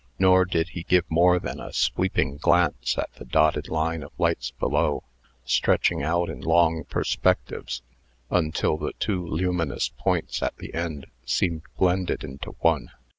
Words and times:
Nor 0.17 0.45
did 0.45 0.69
he 0.69 0.81
give 0.81 1.05
more 1.11 1.37
than 1.37 1.59
a 1.59 1.71
sweeping 1.71 2.37
glance 2.37 2.97
at 2.97 3.13
the 3.17 3.23
dotted 3.23 3.69
line 3.69 4.01
of 4.01 4.11
lights 4.17 4.49
below, 4.49 5.03
stretching 5.45 6.01
out 6.01 6.27
in 6.27 6.41
long 6.41 6.85
perspectives, 6.85 7.83
until 8.31 8.77
the 8.77 8.93
two 8.93 9.23
luminous 9.23 9.89
points 9.89 10.41
at 10.41 10.57
the 10.57 10.73
end 10.73 11.05
seemed 11.23 11.61
blended 11.77 12.23
into 12.23 12.55
one. 12.61 12.89